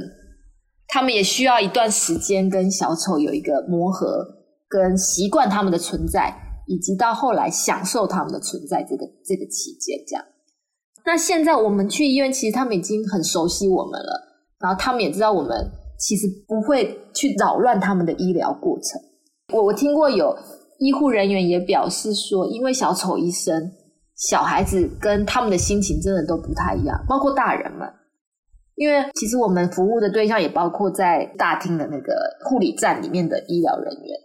[0.90, 4.24] 他们也需要一段时间跟小丑有一个磨合，
[4.70, 6.32] 跟习惯他们的存在，
[6.68, 10.24] 以及到后来享受他们的存在这个这个期间，这样。
[11.04, 14.22] 那现在我们去医院，其实他们已经很熟悉我们了，
[14.60, 19.02] 然后他们也知道我们其实不会去扰乱他们的医疗过程。
[19.52, 20.38] 我我听过有
[20.78, 23.72] 医护人员也表示说，因为小丑医生，
[24.16, 27.88] 小孩子跟他们的心情真的都不太一样，包括大人们。
[28.76, 34.18] 因为其实我们服务的对象也包括在大厅的那个护理站里面的医疗人员，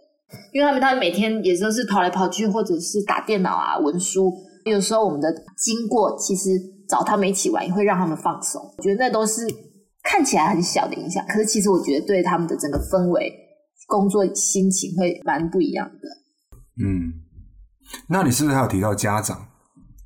[0.51, 4.33] 因为他们他们每天也都是跑来跑去，或者是打电脑啊、文书。
[4.65, 6.49] 有时候我们的经过，其实
[6.89, 8.61] 找他们一起玩也会让他们放松。
[8.77, 9.41] 我觉得那都是
[10.03, 13.33] 看起来很小的影响，可是其实我觉得对他们的整个氛围、
[13.87, 16.09] 工作心情会蛮不一样的。
[16.85, 17.13] 嗯，
[18.09, 19.47] 那你是不是还有提到家长？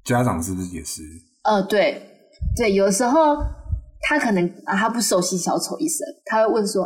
[0.05, 1.01] 家长是不是也是？
[1.43, 2.01] 呃，对
[2.55, 3.37] 对，有时候。
[4.07, 6.83] 他可能啊，他不熟悉小丑医生，他会问说：“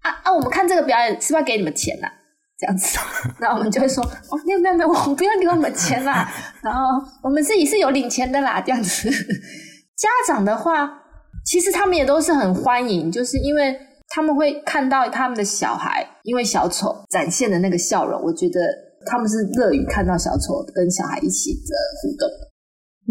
[0.00, 2.08] 啊啊，我们看这个表演是不是要给你们钱呐？”
[2.58, 2.98] 这样子，
[3.38, 6.26] 然后我们就会说：“哦，没有没有没有，我们不要给我们钱啦。
[6.64, 6.80] ”然后
[7.22, 9.10] 我们自己是有领钱的啦，这样子。
[9.10, 10.88] 家长的话，
[11.44, 18.60] 其实他们也都是很欢迎，就是因为他们会看到他们的小孩，因为小丑展现的那个笑容，我觉得
[19.04, 22.30] 他们是乐于看到小丑跟小孩一起的互动。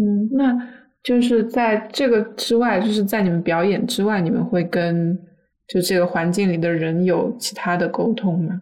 [0.02, 0.82] 嗯，那。
[1.04, 5.18] 就是在这个之外，就是在你们表演之外，你们会跟
[5.66, 8.60] 就这个环境里的人有其他的沟通吗？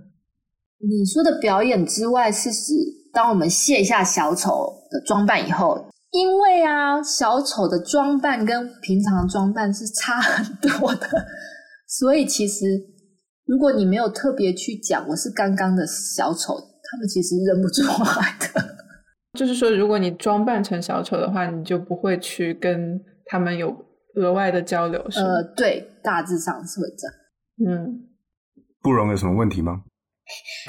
[0.78, 2.72] 你说的表演之外，是指
[3.12, 11.06] 当我们卸下小丑的装扮以后，因为啊，小丑的装扮跟平常装扮是差很多的，
[11.86, 12.64] 所以其实
[13.44, 18.69] 如果你没有特别去讲我是刚刚的小丑，他们其实认不出来 的。
[19.40, 23.74] 就是说，如果你装扮成小丑的话，你就不会去跟他们有
[24.16, 25.28] 额外的交流，是吗？
[25.28, 27.78] 呃，对，大致上是会这样。
[27.78, 28.02] 嗯，
[28.82, 29.80] 不容有什么问题吗？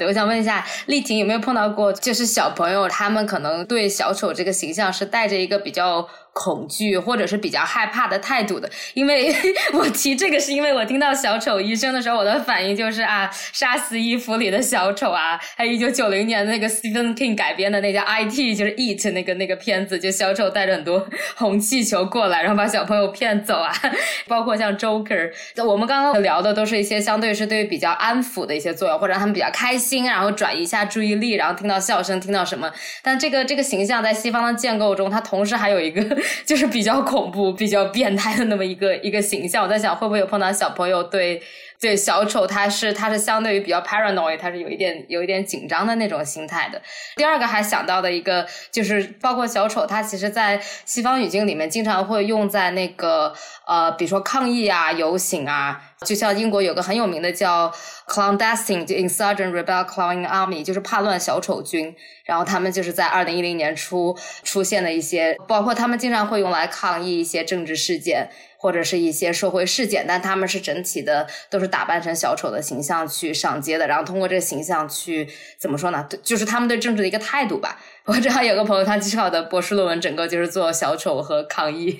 [0.06, 6.08] 我想问一下，丽婷有没有碰到过，就是小朋友他们可能对小丑这个形象是带着一个比较。
[6.32, 9.34] 恐惧或者是比较害怕的态度的，因为
[9.74, 23.70] 我提这个是因为我听到小丑医生的时候，我的反应就是啊，杀死衣服里的小丑啊，还有一九九零年那个 Stephen King 改编的那叫 IT，就是 Eat 那个那个片子，就小丑带着很多红气球过来，然后把小朋友骗走啊，
[24.26, 25.30] 包括像 Joker，
[25.64, 36.21] 我们刚刚聊的都是一些相对是对比较安抚的一些作用，或者他们比较开心，然后转移一下注意力，然后听到笑声，听到什么，但这个这个形象在西方的建构中，它同时还有一个。
[36.44, 41.42] 就是比较恐怖、比较变态的那么一个一个形象，我在想会不会有碰到小朋友对
[41.82, 46.80] 对小丑，他是他是相对于比较 paranoid，他是有一点有一点紧张的那种心态的。
[47.16, 53.34] 第二个还想到的一个就是，包括小丑，他其实在西方语境里面经常会用在那个
[53.66, 55.88] 呃，比如说抗议啊、游行啊。
[56.04, 57.72] 就像英国有个很有名的叫
[58.08, 61.94] clandestine insurgent Rebel Clowning army，就是叛乱小丑军。
[62.24, 68.30] 然后他们就是在二零一零年初出现的一些，包括他们经常会用来抗议一些政治事件。
[68.62, 76.06] 或者是一些社会事件，但他们是整体的都是打扮成小丑的形象去上街的，然后通过这个形象去怎么说呢？
[76.22, 77.80] 就是他们对政治的一个态度吧。
[78.04, 81.96] 我正好有个朋友，他至少的博士论文整个就是做小丑和抗议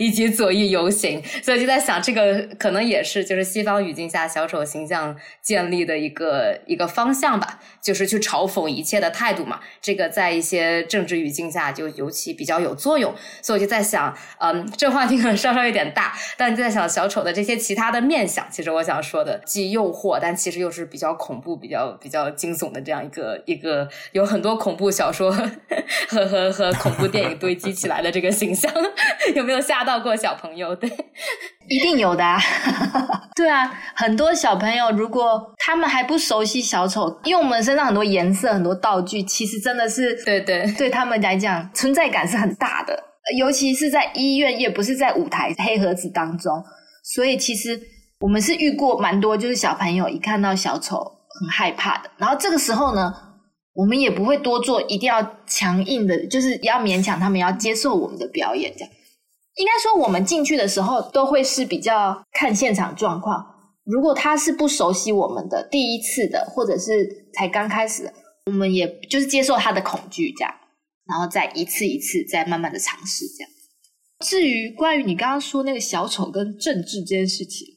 [0.00, 9.60] 以及左翼游行，所以就在想，这个可能也是就是西方语境下小丑形象建立的一个一个方向吧，就是去嘲讽一切的态度嘛。
[9.80, 25.43] 这个在一些政治语境下就尤其比较有作用，所以我就在想，嗯，这话题可能稍稍有点大，但就在想小丑的这些其他的面相，其实我想说的既诱惑，但其实又是比较恐怖、比较比较惊悚的这样一个一个有很多恐怖小说。
[26.08, 28.72] 和和和恐怖电影堆积起来的这个形象，
[29.34, 30.74] 有没有吓到过小朋友？
[30.76, 30.88] 对，
[31.68, 32.24] 一定有的。
[32.24, 32.38] 啊
[33.36, 42.96] 对啊，很多小朋友如果他们还不熟悉小丑，因为我们身上很多颜色、很多道具，其实真的是对对，对他们来讲存在感是很大的。
[43.38, 46.62] 尤其是在医院，也不是在舞台黑盒子当中，
[47.02, 47.80] 所以其实
[48.20, 52.10] 我们是遇过蛮多，就是小朋友一看到小丑很害怕的。
[52.18, 53.12] 然后这个时候呢？
[53.74, 58.72] 我们也不会多做，一定要强硬的，就是要勉强他们要接受我们的表演。
[58.76, 58.90] 这样
[59.56, 63.44] 应该说，我们进去的时候都会是比较看现场状况。
[63.84, 68.12] 如果他是不熟悉我们的第一次的，或者是才刚开始，
[68.46, 70.54] 我们也就是接受他的恐惧，这样，
[71.06, 73.50] 然后再一次一次再慢慢的尝试这样。
[74.24, 77.73] 至于关于你刚刚说那个小丑跟政治这件事情。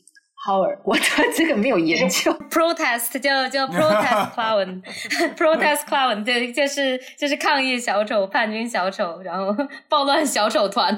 [0.83, 2.31] 我对 这个没有研究。
[2.49, 9.55] Protest 叫叫 Protest Clown，Protest Clown 对，就是就是抗议小丑、叛军小丑，然后
[9.89, 10.97] 暴乱小丑团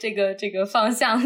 [0.00, 1.22] 这个这个方向。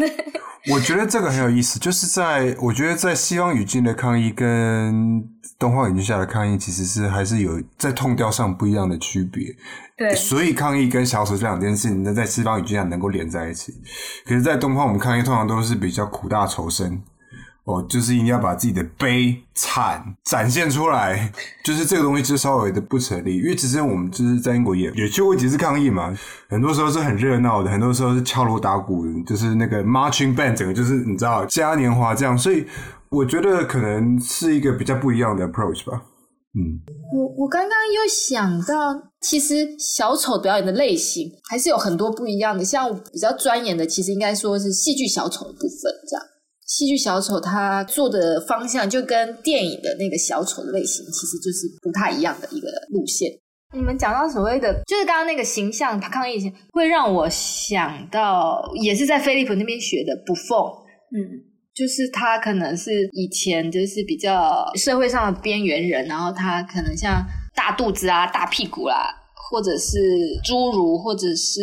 [0.71, 5.23] 我觉得这个很有意思，就是在我觉得在西方语境的抗议跟
[5.57, 9.55] 东方语境下的抗议，其实是还是有在痛调上不一样的区别。
[9.97, 13.73] 对，所以抗议跟小丑这两件事情，那在西方语境下能够连在一起，
[14.25, 17.01] 可是，在东方我们抗议通常都是比较苦大仇深。
[17.65, 21.31] 哦，就是一定要把自己的悲惨展现出来，
[21.63, 26.15] 就是这个东西就稍微的不成立，因为其实我们就是在英国也也去过几次抗议嘛，
[26.47, 32.67] 很多时候是很热闹的，很多时候是敲锣打鼓，就是那个 marching band，整个就是你知道嘉年华这样，所以
[33.09, 36.03] 我觉得可能是一个比较不一样的 approach 吧。
[36.53, 36.79] 嗯，
[37.13, 46.25] 我我刚刚又想到，其实小丑表演的类型还是有很多不一样的，像比较钻研的，其实应该说是戏剧小丑的部分这样。
[46.65, 53.29] 戏剧小丑他做的方向就跟电影的那个小丑的类型其实就是不太一样的一个路线。
[53.73, 60.57] 你们讲到所谓的，就是刚刚那个形象抗议型，会让我想到也是在飞利浦那边学的不凤，
[61.13, 61.19] 嗯，
[61.73, 67.21] 就是他可能是以前就是比较社会上的边缘人，然后他可能像
[67.53, 69.13] 大肚子啊、大屁股啦，
[69.49, 69.99] 或者是
[70.43, 71.61] 侏儒，或者是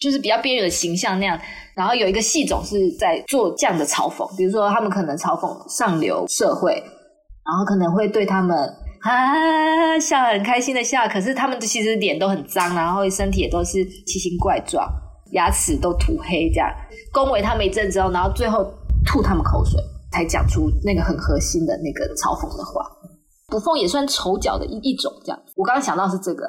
[0.00, 1.38] 就是比较边缘的形象那样。
[1.74, 8.58] 然后有一个系总是在做这样的嘲讽，比如说他们可能嘲讽上流社会，然后可能会对他们
[9.02, 14.84] 啊笑很开心的笑，可是他们其实脸都很脏，然后身体也都是奇形怪状，
[15.32, 16.68] 牙齿都涂黑，这样
[17.12, 18.64] 恭维他们一阵之后，然后最后
[19.06, 22.82] 吐他们口水，才讲出那个很核心的那个嘲讽的话。
[23.50, 25.40] 捕凤也算丑角的一一种，这样。
[25.54, 26.44] 我刚刚想到是这个。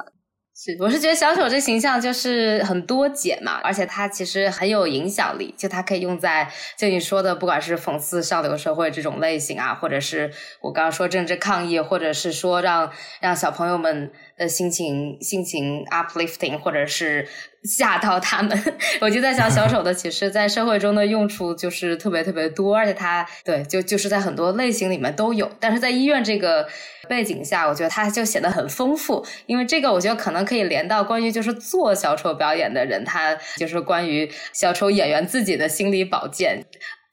[0.62, 12.92] 是，我是觉得小丑这形象就是很多解嘛，而且他其实很有影响力，就他可以用在就你说的，不管是讽刺上流社会这种类型啊，或者是我刚刚说政治抗议，或者是说让
[13.22, 17.28] 让小朋友们的心情心情 uplifting，或者是。
[17.64, 18.58] 吓到他们，
[19.02, 25.52] 我就在想，小丑的其实，在社会中的用处就是特别特别多，而且他对就就是在很多类型里面都有。
[25.60, 26.66] 但是在医院这个
[27.10, 36.64] 背景下，我觉得他就显得很丰富，因为这个我觉得可能可以连到关于就是做小丑表演的人，他就是关于小丑演员自己的心理保健。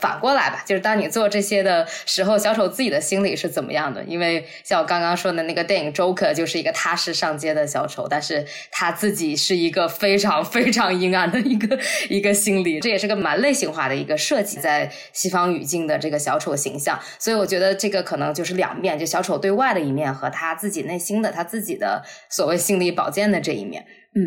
[0.02, 4.04] 反过来吧，就是当你做这些的时候，小丑自己的心理是怎么样的？
[4.04, 11.78] 因为像我刚刚说的那个电影《Joker》，就是一个踏实上街的小丑，但是他自己是一个非常非常阴暗的一个
[12.10, 17.00] 一个心理，这也是个蛮类型化的一个设计，在西方语境的这个小丑形象。
[17.18, 23.86] 所以我觉得这个可能就是两面，就小丑对外的一面和他自己内心的他自己的所谓心理保健的这一面。
[24.14, 24.22] 嗯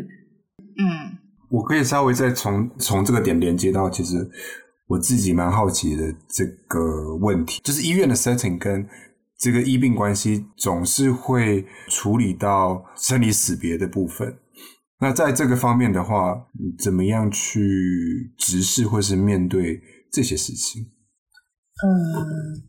[0.80, 1.18] 嗯，
[1.52, 4.28] 我可以稍微再从从这个点连接到其实。
[4.90, 8.88] 我自己蛮好奇的这个问题，就是医院的 setting 跟
[9.38, 14.40] 这个医病关系总是会处理到生离死别的部分。
[15.00, 19.80] 那在这个方面的话，怎么样去直视或是面对
[20.12, 20.82] 这些事情？
[20.82, 22.68] 嗯，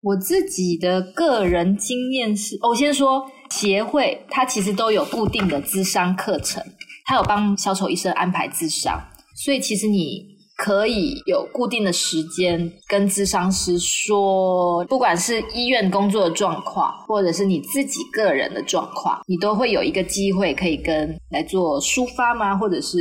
[0.00, 6.60] 我自己的个人经验是，我先说协会，它其实都有固定的咨商课程，
[7.04, 8.98] 它有帮小丑医生安排咨商，
[9.44, 22.54] 所以其实你可以有固定的时间跟咨商师说，不管是医院工作的状况，或者是你自己个人的状况，你都会有一个机会可以跟来做抒发吗？
[22.58, 22.98] 或者是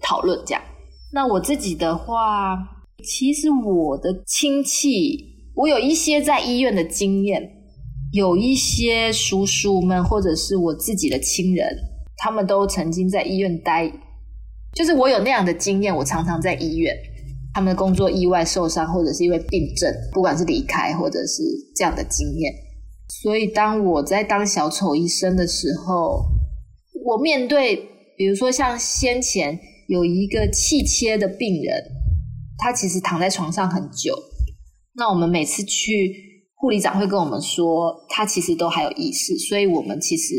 [0.00, 0.62] 讨论这样。
[1.12, 2.56] 那我自己的话，
[3.02, 5.34] 其实我的亲戚。
[5.56, 7.40] 我有一些在医院的经验，
[8.12, 11.76] 有一些叔叔们或者是我自己的亲人，
[12.16, 13.92] 他们都曾经在医院待，
[14.74, 15.94] 就是我有那样的经验。
[15.94, 16.94] 我常常在医院，
[17.52, 21.42] 他们的工作意外受伤，或者是因为病症，不管是离开或者是
[21.76, 22.52] 这样的经验。
[23.22, 26.24] 所以当我在当小丑医生的时候，
[27.04, 27.76] 我面对，
[28.16, 29.58] 比如说像先前
[29.88, 31.84] 有一个气切的病人，
[32.58, 34.14] 他其实躺在床上很久。
[34.96, 36.14] 那我们每次去，
[36.56, 40.34] 护理长会跟我们说，他其实都还有意识，所以我们其实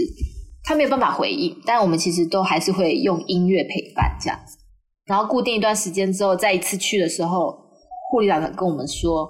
[0.66, 4.58] 他没有办法回应，但我们其实都还是会用音乐陪伴这样子。
[5.06, 7.56] 然后固定一段时间之后，再一次去的时候，
[8.12, 9.30] 护理长跟我们说，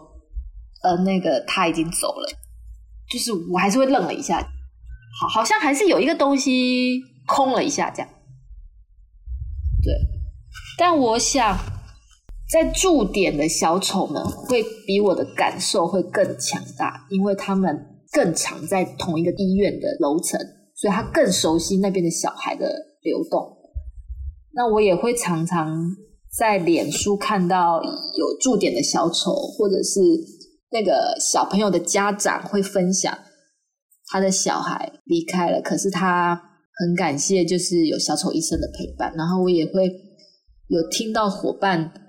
[0.84, 2.28] 呃，那个他已经走了，
[3.10, 4.40] 就是我还是会愣了一下，
[5.20, 8.10] 好，好像还是有一个东西空了一下这样。
[9.84, 9.94] 对，
[10.78, 11.58] 但我想。
[12.48, 17.76] 在驻点的小丑们会比我的感受会更强大，因为他们
[18.12, 20.40] 更常在同一个医院的楼层，
[20.76, 22.68] 所以他更熟悉那边的小孩的
[23.02, 23.58] 流动。
[24.54, 25.76] 那我也会常常
[26.38, 30.00] 在脸书看到有驻点的小丑，或者是
[30.72, 33.18] 那个小朋友的家长会分享
[34.08, 36.42] 他的小孩离开了，可是他
[36.78, 39.14] 很感谢，就是有小丑医生的陪伴。
[39.16, 39.92] 然后我也会
[40.68, 42.02] 有听到伙伴。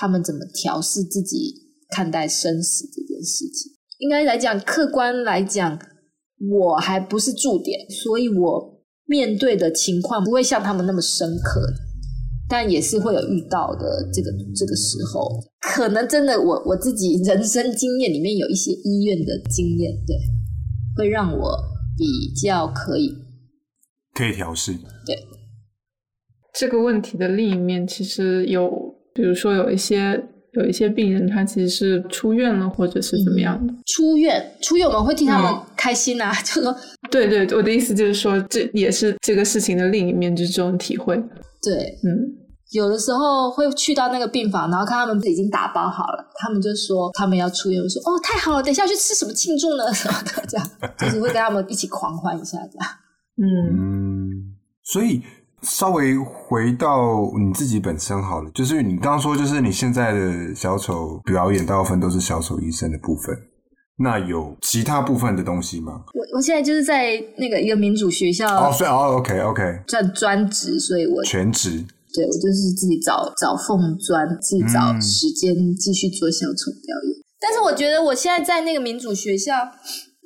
[0.00, 1.54] 他们怎么调试自己
[1.90, 3.72] 看待生死这件事情？
[3.98, 5.76] 应该来讲，客观来讲，
[6.50, 11.60] 我还不是驻点，所以我面对的情况不会像他们那么深刻，
[12.48, 14.08] 但也是会有遇到的。
[14.12, 15.28] 这个这个时候，
[15.60, 20.16] 可能真的我我自己人生经验里面有一些医院的经验，对，
[20.96, 21.58] 会让我
[21.96, 23.12] 比较可以
[24.14, 24.72] 可以调试。
[25.06, 25.16] 对
[26.52, 28.88] 这个问题的另一面，其实有。
[29.14, 30.28] 比如说有一些
[30.58, 33.72] 有一些病人，他其实是出院了，或者是怎么样的？
[33.86, 36.76] 出院，出院我们会替他们开心啊， 就说，
[37.10, 41.16] 对对，我的意思就是说，这也是这个事情的另一面，就是这种体会。
[41.62, 42.08] 对，嗯，
[42.72, 49.90] 有的时候会去到那个病房，然后看他们已经打包好了，他们就说他们要出院，我说哦，太好了，等一下去吃什么庆祝呢？
[49.94, 52.88] 什么的，这样就是会跟他们一起狂欢一下，这样。
[53.40, 54.54] 嗯，
[54.84, 55.22] 所以。
[55.62, 63.36] 稍微回到你自己本身好了，就是你刚刚说，就是你现在的小丑表演大部分都是小丑医生的部分，
[63.98, 66.04] 那有其他部分的东西吗？
[66.14, 71.84] 我我现在就是在那个一个民主学校哦，所以哦，OK OK，赚专职，所以我全职，
[72.14, 77.18] 对我就是自己找找缝钻，自己找时间继续做小丑表演。
[77.40, 79.54] 但是我觉得我现在在那个民主学校，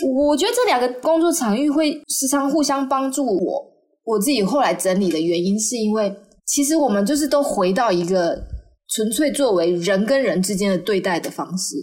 [0.06, 3.71] 我觉得这两个工作场域会时常互相帮助我。
[4.04, 6.14] 我自己后来整理的原因，是因为
[6.46, 8.42] 其实我们就是都回到一个
[8.88, 11.76] 纯粹作为人跟人之间的对待的方式。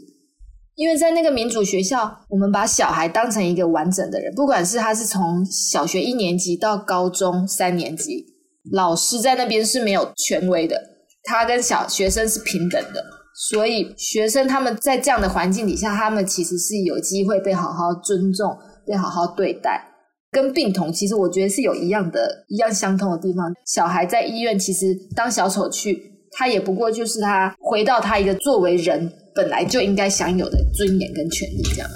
[0.75, 8.25] 因为在那个民主学校，我们把小孩当成一个完整的人，不管是他是从小学一年级到高中三年级，
[8.71, 10.81] 老师在那边是没有权威的，
[11.23, 13.03] 他跟小学生是平等的，
[13.49, 18.57] 所以学生他们在这样的环境底下，他们其实是有机会被好好尊重，
[18.87, 19.85] 被好好对待。
[20.31, 23.51] 跟病童其实我觉得是有一样的、一样相通的地方。
[23.65, 25.99] 小孩在医院其实当小丑去，
[26.31, 31.89] 他也不过就是他回到他一个作为人本来就应该享有的尊严跟权利这样。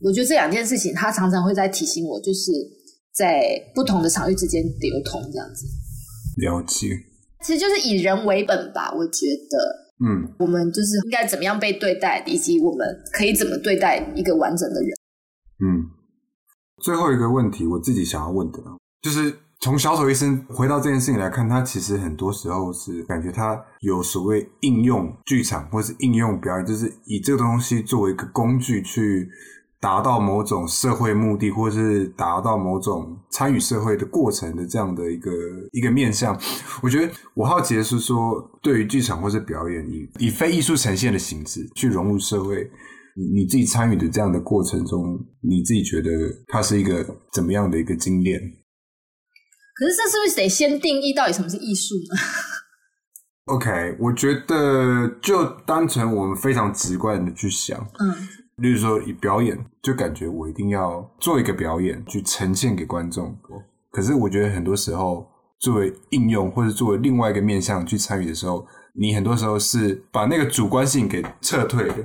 [0.00, 2.50] 我觉得这两件事情，他常常会在提醒我，就是
[3.14, 3.42] 在
[3.74, 5.66] 不同的场域之间流通这样子。
[6.38, 6.88] 了解，
[7.44, 8.90] 其实就是以人为本吧。
[8.96, 9.58] 我觉得，
[10.02, 14.90] 嗯，我们就是应该怎么样被对待，以及我们可以怎么对待一个完整的人。
[15.62, 15.99] 嗯。
[16.80, 18.58] 最后一个问题，我自己想要问的，
[19.02, 29.28] 就是从小丑医生回到这件事情来看，他其实很多时候是感觉他有所谓应用剧场或是应用表演，就是以这个东西作为一个工具去
[29.78, 35.30] 达到某种社会目的，或是达到某种参与社会的过程的这样的一个
[35.72, 36.38] 一个面向。
[36.82, 42.70] 我觉得我好奇的是说，对于剧场或是表演，以以非艺术呈现的形式去融入社会。
[43.16, 46.10] 你你自己参与的这样的过程中，你自己觉得
[46.48, 48.40] 它是一个怎么样的一个经验？
[49.74, 52.20] 可是这是不是得先定义到底什么是艺术呢？
[53.54, 58.14] OK，我觉得就单纯我们非常直观的去想，嗯，
[58.56, 63.36] 例如说以表演，就感觉我一定要做一个表演去呈现给观众。
[63.90, 65.26] 可是我觉得很多时候，
[65.58, 71.96] 作为应用或者作为另外一个面向去参与的时候，你很多时候是把那个主观性给撤退的。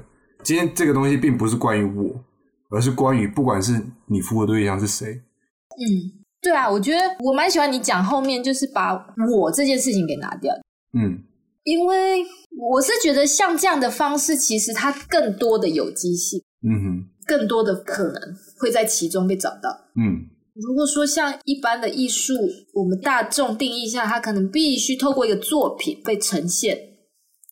[0.46, 2.24] 今天这个东西并不是关于我，
[2.70, 5.12] 而是关于不管是你服务的对象是谁。
[5.12, 8.93] 嗯，对啊，我觉得我蛮喜欢你讲后面就是把
[9.41, 10.54] 我这件事情给拿掉。
[10.93, 11.24] 嗯，
[11.64, 12.24] 因为
[12.72, 18.22] 我是觉得像这样的方式，其实它更多的有机性，嗯哼，更多的可能
[18.60, 19.88] 会在其中被找到。
[19.96, 22.34] 嗯如果说像一般的艺术，
[22.76, 26.78] 我们大众定义下，它可能必须透过一个作品被呈现，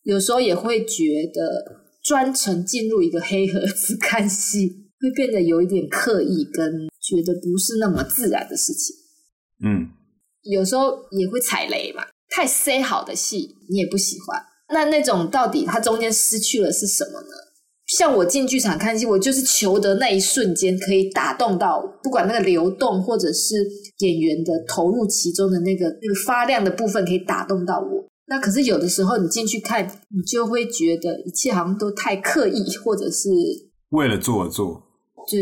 [0.03, 4.67] 有时候也会觉得专程进入一个黑盒子看戏，
[4.99, 8.95] 会变得有一点刻意，跟觉得不是那么自然的事情。
[9.65, 9.89] 嗯
[10.43, 14.41] 有时候也会踩雷嘛，太塞好的戏你也不喜欢。
[14.73, 17.27] 那那种到底它中间失去了是什么呢？
[17.85, 23.55] 像我进剧场看戏，我就是求得那一瞬间可以打动到，不管那个流动或者是
[23.99, 28.05] 演员的投入其中的那个那个发亮的部分，可以打动到我。
[28.27, 33.29] 那可是有的时候你进去看，你就会觉得一切好像都太刻意，或者是
[33.89, 34.81] 为了做而做。
[35.29, 35.39] 对。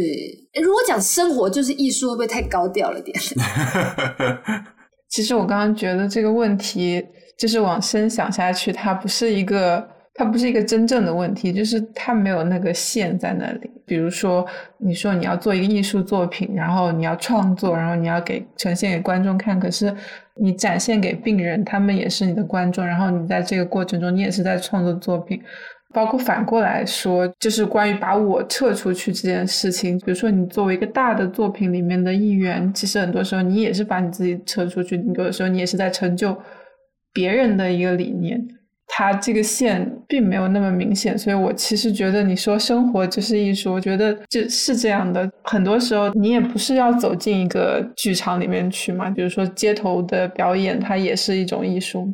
[0.53, 3.17] 诶如果讲生活就是艺术，会不会太高调了点？
[5.09, 7.03] 其实我刚刚觉得这个问题，
[7.37, 13.69] 就是往深想下去，它不是一个，它不是一个真正的问题，就是它没有那个线在那里。
[13.85, 14.45] 比如说，
[14.77, 19.93] 你说你要做一个艺术作品，然后你要创作，然后你要给呈现给观众看，可是
[20.41, 25.39] 你展现给病人，他们也是你的观众，然后你在这个过程中，你也是在创作作品。
[25.93, 29.97] 包括反过来说，就是关于把我撤出去这件事情。
[29.99, 36.35] 比如说，你作为一个大的作品里面的一员，其实很多时候你也是把你自己撤出去，你有的时候你也是在成就
[37.13, 38.41] 别人的一个理念。
[38.93, 45.31] 它这个线并没有那么明显，所以我其实觉得你说生活就是艺术，我觉得这是这样的。
[45.43, 52.05] 很多时候你也不是要走进一个剧场里面去嘛，比如说街头的表演，它也是一种艺术。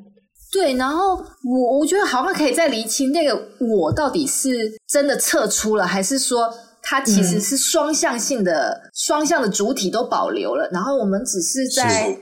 [0.54, 4.50] 对，然后我我觉得好像可以再厘清那个我到底是
[4.88, 6.48] 真的撤出了，还是说
[6.84, 12.16] 它其实是双向性的，双向的主体都保留了，然后我们只是在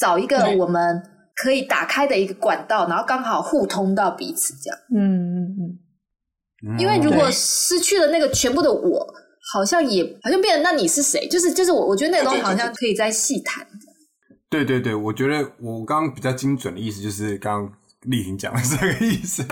[0.00, 1.02] 找一个我们
[1.34, 4.78] 可以打开的一个管道，然后刚好互通到彼此这样。
[4.94, 5.78] 嗯嗯
[6.64, 6.78] 嗯。
[6.78, 9.14] 因为如果失去了那个全部的我，
[9.52, 11.26] 好像也好像变成那你是谁？
[11.28, 13.66] 就是就是我我觉得那个东西好像可以再细谈。
[14.48, 17.72] 对对对，我觉得我刚刚比较精准的意思就是刚刚
[18.02, 19.44] 丽婷讲的这个意思，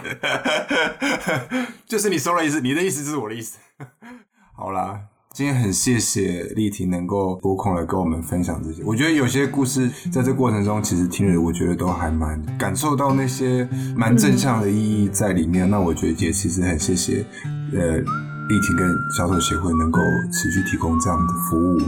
[1.88, 3.58] 就是你说的意思，你的意思就是我的意思。
[4.54, 5.00] 好啦，
[5.32, 8.82] 今天很谢谢丽婷能够拨空来跟我们分享这些。
[8.84, 13.66] 我觉得有些故事在这过程中，其实听了我觉得都还蛮感受到那些
[13.96, 15.70] 蛮正向的意义在里面。
[15.70, 17.24] 那我觉得也其实很谢谢
[17.72, 20.00] 呃丽婷跟小丑协会能够
[20.32, 21.78] 持续提供这样的服务。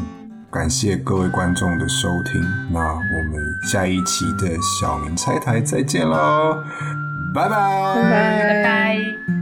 [0.53, 2.41] 感谢各位观众的收听，
[2.73, 6.63] 那我们下一期的小明拆台再见喽，
[7.35, 7.57] 拜拜，
[7.97, 9.42] 拜拜拜拜。